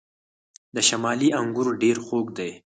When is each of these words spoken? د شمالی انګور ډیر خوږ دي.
د 0.75 0.77
شمالی 0.87 1.29
انګور 1.41 1.67
ډیر 1.81 1.97
خوږ 2.05 2.27
دي. 2.37 2.51